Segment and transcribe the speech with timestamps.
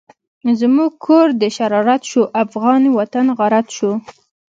[0.59, 3.91] زمونږ کور دشرارت شو، افغانی وطن غارت شو